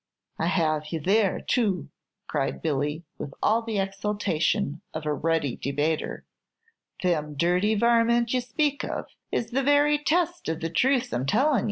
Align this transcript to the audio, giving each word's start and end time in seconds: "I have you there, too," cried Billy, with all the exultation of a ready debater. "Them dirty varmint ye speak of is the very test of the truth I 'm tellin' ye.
"I 0.39 0.47
have 0.47 0.87
you 0.87 0.99
there, 0.99 1.41
too," 1.41 1.89
cried 2.27 2.63
Billy, 2.63 3.03
with 3.19 3.35
all 3.43 3.61
the 3.61 3.77
exultation 3.77 4.81
of 4.95 5.05
a 5.05 5.13
ready 5.13 5.55
debater. 5.57 6.25
"Them 7.03 7.35
dirty 7.35 7.75
varmint 7.75 8.33
ye 8.33 8.39
speak 8.39 8.83
of 8.83 9.05
is 9.31 9.51
the 9.51 9.61
very 9.61 9.99
test 9.99 10.49
of 10.49 10.59
the 10.59 10.71
truth 10.71 11.13
I 11.13 11.17
'm 11.17 11.27
tellin' 11.27 11.59
ye. 11.59 11.59